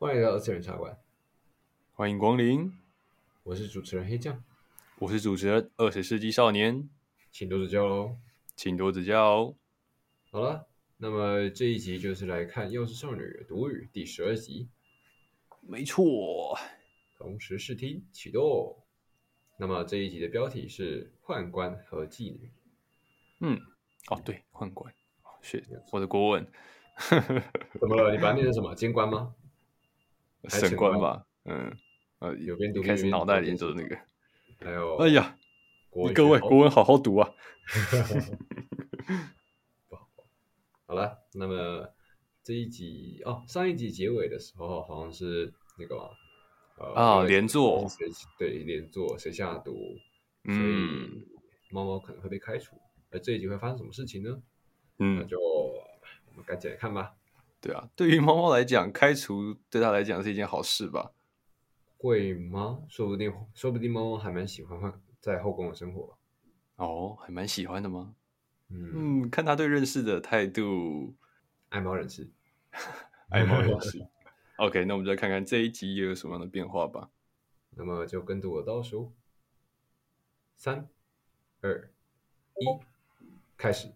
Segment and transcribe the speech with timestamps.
[0.00, 0.98] 欢迎来到二次元茶馆，
[1.92, 2.72] 欢迎光临。
[3.42, 4.42] 我是主持人黑酱，
[4.98, 6.88] 我是主持人二十世纪少年，
[7.30, 8.16] 请多指教喽，
[8.56, 9.54] 请多指教哦。
[10.30, 10.66] 好了，
[10.96, 14.70] 那么这一集就是来看《药师少女的独语》第十二集。
[15.60, 16.58] 没错，
[17.18, 18.82] 同时试听启动。
[19.58, 22.38] 那么这一集的标题是《宦官和妓女》。
[23.40, 23.60] 嗯，
[24.08, 24.94] 哦对，宦官，
[25.42, 26.50] 是我的国文。
[27.78, 28.12] 怎么了？
[28.12, 28.74] 你把它念成什么？
[28.74, 29.34] 监官吗？
[30.48, 31.76] 神官吧，嗯，
[32.20, 33.98] 呃，有边读开始脑袋里就是那个，
[34.60, 35.36] 还有，哎呀，
[36.14, 37.32] 各位国文好好读啊。
[39.88, 40.08] 不好，
[40.86, 41.92] 好了，那么
[42.42, 46.10] 这一集哦，上一集结尾的时候好像是那个
[46.78, 47.86] 呃啊连坐，
[48.38, 49.76] 对连坐谁下毒，
[50.44, 51.28] 嗯，所以
[51.70, 52.76] 猫猫可能会被开除，
[53.10, 54.42] 而这一集会发生什么事情呢？
[54.98, 57.14] 嗯，那就我们赶紧来看吧。
[57.60, 61.12] 对啊，对于猫猫来讲，开除对它来讲是一件好事吧？
[61.98, 62.82] 会吗？
[62.88, 66.16] 说不定，说不定猫猫还蛮喜欢在后宫的生活。
[66.76, 68.14] 哦，还蛮喜欢的吗？
[68.70, 71.14] 嗯，嗯，看他对认识的态度，
[71.68, 72.30] 爱猫人士，
[73.28, 74.06] 爱猫人士。
[74.56, 77.10] OK，那我们就来看看这一集又有什么样的变化吧。
[77.76, 79.12] 那么就跟着我倒数，
[80.56, 80.88] 三、
[81.60, 81.90] 二、
[82.56, 82.66] 一，
[83.56, 83.92] 开始。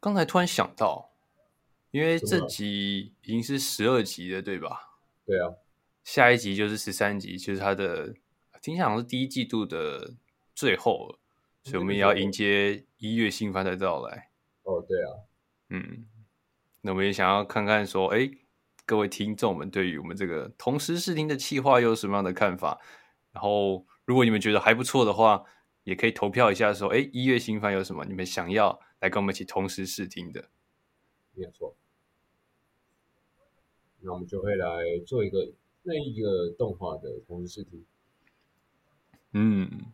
[0.00, 1.10] 刚才突然想到，
[1.90, 4.98] 因为这集已经是十二集了，对吧？
[5.26, 5.52] 对啊，
[6.04, 8.14] 下一集就是十三集，就是它的
[8.62, 10.14] 听起来好像是第一季度的
[10.54, 11.18] 最后了，
[11.64, 14.30] 所以我们也要迎接一月新番的到来。
[14.62, 15.10] 哦，对啊，
[15.70, 16.06] 嗯，
[16.80, 18.30] 那我们也想要看看说，哎，
[18.86, 22.78] 各位听众们对于我们这个同时试听的企划又有什么样的看法？
[23.32, 25.44] 然后，如果你们觉得还不错的话，
[25.82, 28.80] 也可以投票一下，说，哎，一月新番有什么你们想要？
[29.00, 30.48] 来跟我们一起同时试听的，
[31.34, 31.74] 没有错。
[34.00, 37.84] 那我们就会来做一个那一个动画的同时试听。
[39.32, 39.92] 嗯。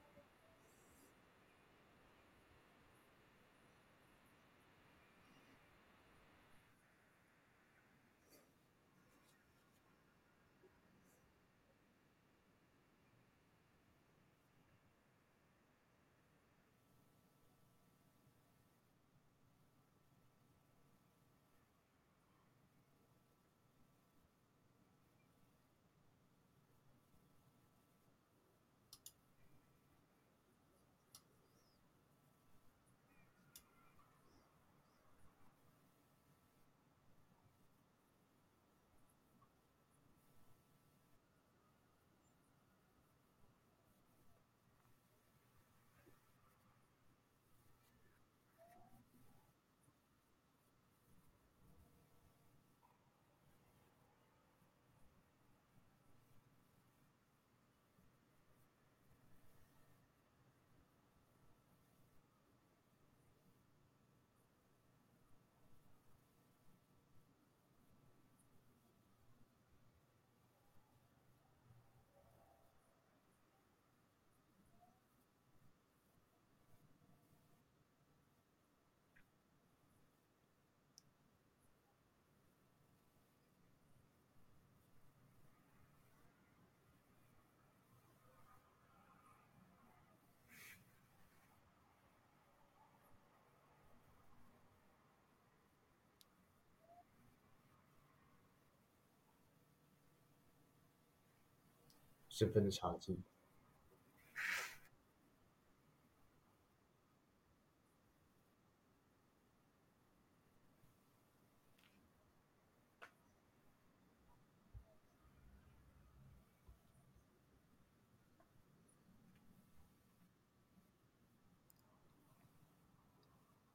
[102.35, 103.17] 身份的差距。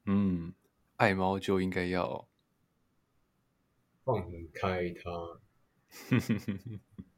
[0.04, 0.54] 嗯，
[0.98, 2.28] 爱猫就应该要
[4.04, 5.40] 放开它。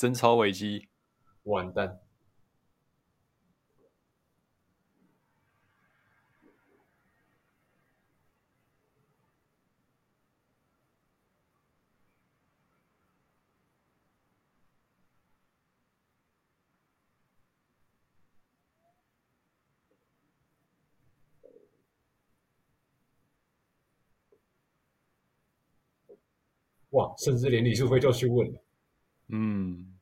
[0.00, 0.88] 贞操危机，
[1.42, 2.00] 完蛋！
[26.88, 28.62] 哇，甚至连李淑妃都去问了。
[29.30, 29.99] 嗯。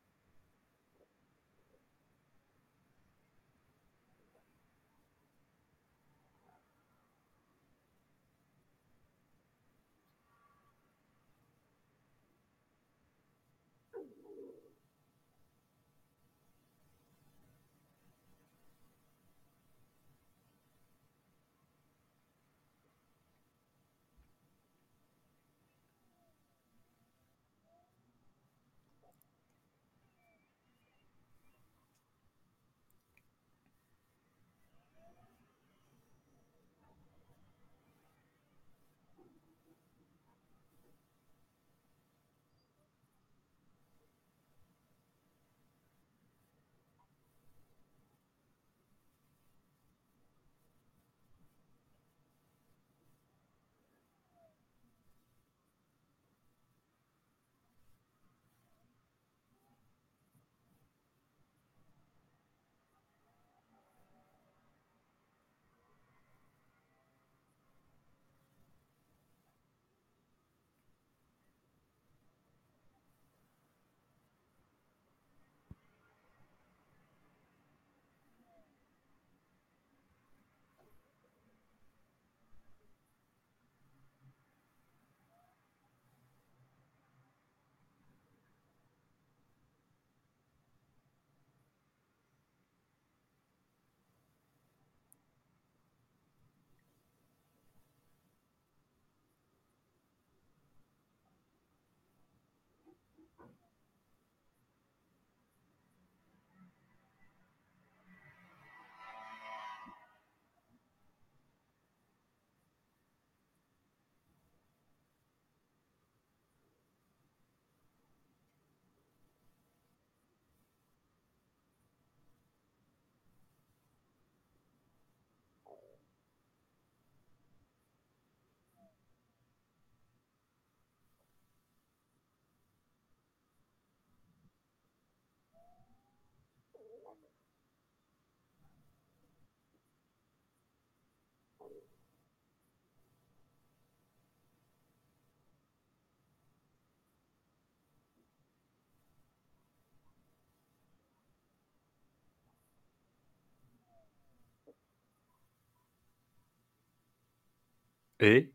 [158.18, 158.50] 诶，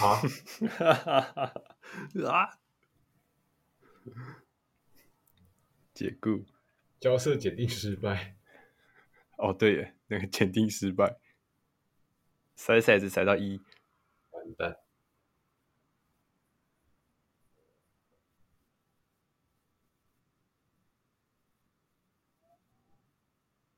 [0.00, 0.22] 啊，
[2.30, 2.58] 啊，
[5.94, 6.44] 解雇，
[7.00, 8.36] 交涉检定失败。
[9.36, 11.18] 哦，对耶，那个检定失败，
[12.56, 13.60] 筛骰子筛到一，
[14.30, 14.78] 完蛋。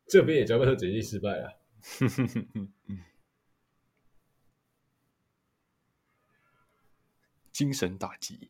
[0.07, 1.59] 这边也交涉检定失败了。
[7.61, 8.49] 精神打击。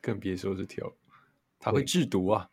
[0.00, 0.92] 更别说是跳，
[1.58, 2.48] 它会制毒啊。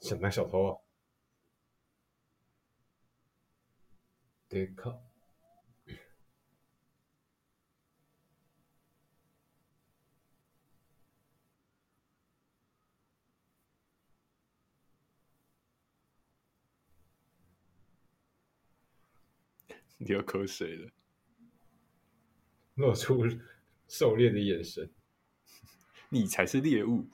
[0.00, 0.80] 想当小偷啊？
[4.48, 5.02] 对靠！
[19.98, 20.90] 你要口水了，
[22.74, 23.22] 露出
[23.86, 24.90] 狩猎的眼神。
[26.08, 27.06] 你才是猎物。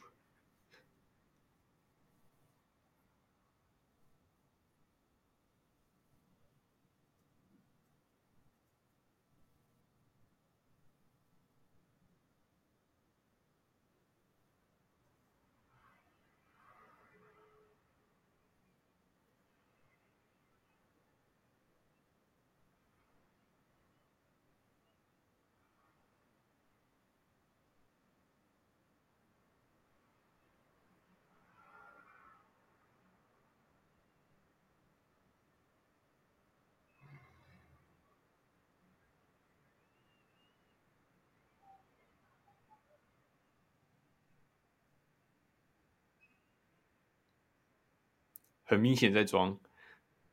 [48.66, 49.58] 很明显在装，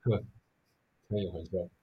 [0.02, 0.18] 呵，
[1.08, 1.83] 开有玩笑。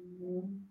[0.00, 0.69] Mm-hmm.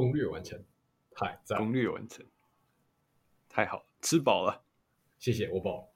[0.00, 0.58] 攻略完成，
[1.14, 1.58] 太赞！
[1.58, 2.24] 攻略完成，
[3.48, 4.62] 太好，吃饱了，
[5.18, 5.89] 谢谢，我饱。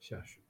[0.00, 0.40] 下雪。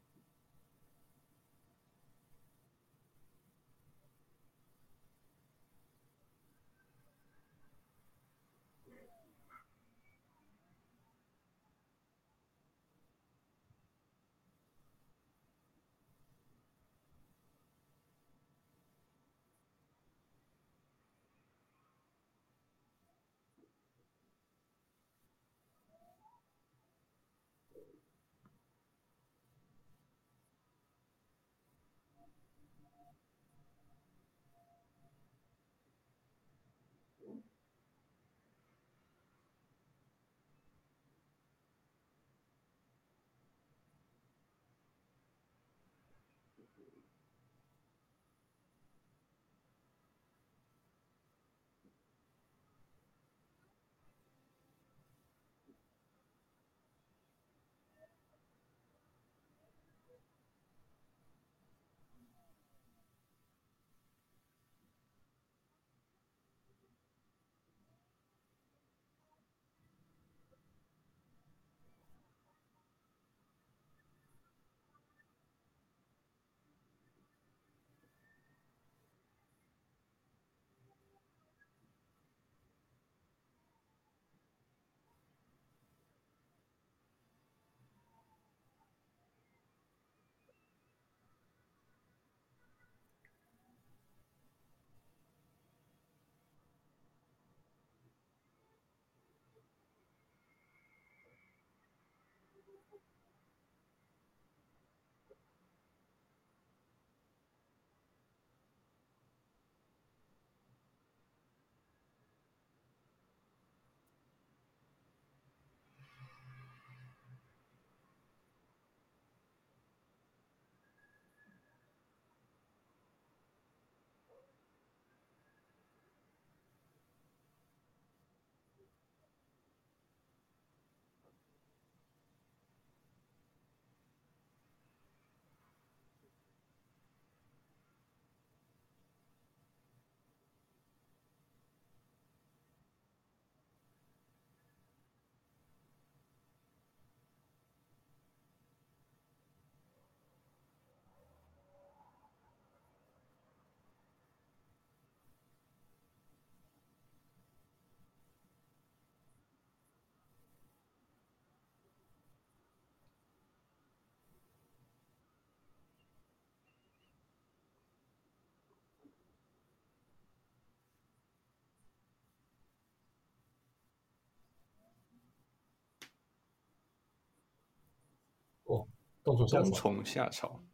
[179.22, 179.64] 冬虫夏草。
[179.64, 180.64] 冬虫夏草。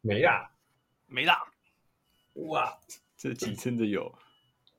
[0.00, 0.54] 没啦，
[1.06, 1.52] 没啦！
[2.34, 2.80] 哇，
[3.16, 4.18] 这集真的有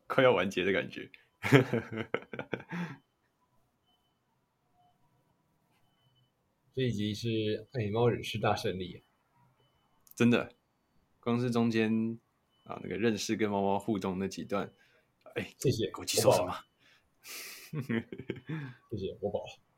[0.08, 1.12] 快要完结的感觉。
[6.74, 9.04] 这一集是爱猫人士大胜利，
[10.16, 10.56] 真的，
[11.20, 12.18] 光是中间
[12.64, 14.72] 啊那个认识跟猫猫互动那几段，
[15.36, 16.56] 哎，谢谢，给我记住什么？
[18.92, 19.69] 谢谢，我饱了。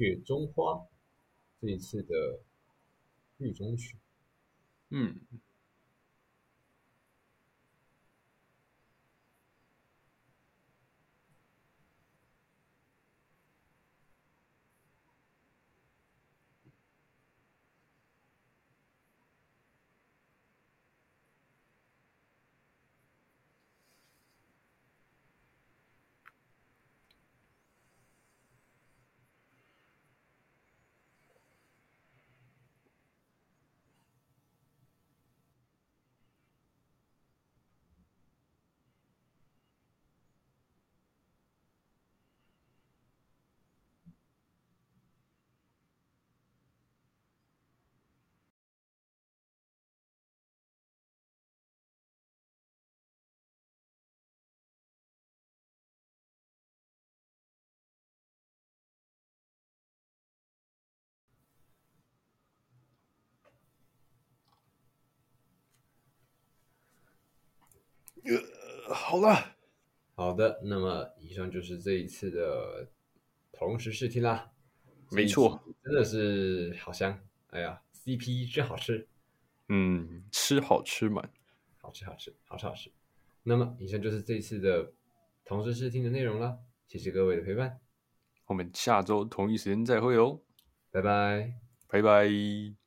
[0.00, 0.88] 雪中花，
[1.60, 2.40] 这一次的
[3.36, 3.98] 狱中曲，
[4.88, 5.20] 嗯。
[68.24, 69.56] 呃，好了，
[70.14, 72.88] 好的，那么以上就是这一次的
[73.52, 74.50] 同时试听啦。
[75.10, 79.08] 没错，真的是好香，哎呀，CP 真好吃，
[79.68, 81.28] 嗯，吃好吃嘛，
[81.78, 82.90] 好吃好吃，好吃好吃。
[83.42, 84.92] 那么以上就是这一次的
[85.44, 87.80] 同时试听的内容了，谢谢各位的陪伴，
[88.46, 90.40] 我们下周同一时间再会哦，
[90.92, 91.54] 拜拜，
[91.88, 92.79] 拜拜。